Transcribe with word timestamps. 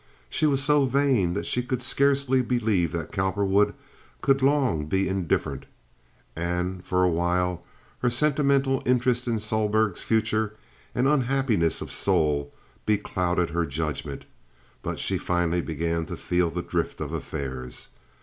She 0.31 0.47
was 0.47 0.63
so 0.63 0.85
vain 0.85 1.33
that 1.33 1.45
she 1.45 1.61
could 1.61 1.83
scarcely 1.83 2.41
believe 2.41 2.91
that 2.93 3.11
Cowperwood 3.11 3.75
could 4.21 4.41
long 4.41 4.87
be 4.87 5.07
indifferent, 5.07 5.67
and 6.35 6.83
for 6.83 7.03
a 7.03 7.07
while 7.07 7.63
her 7.99 8.09
sentimental 8.09 8.81
interest 8.83 9.27
in 9.27 9.37
Sohlberg's 9.39 10.01
future 10.01 10.55
and 10.95 11.07
unhappiness 11.07 11.81
of 11.81 11.91
soul 11.91 12.51
beclouded 12.87 13.51
her 13.51 13.67
judgment; 13.67 14.25
but 14.81 14.97
she 14.99 15.19
finally 15.19 15.61
began 15.61 16.07
to 16.07 16.17
feel 16.17 16.49
the 16.49 16.63
drift 16.63 16.99
of 16.99 17.13
affairs. 17.13 17.89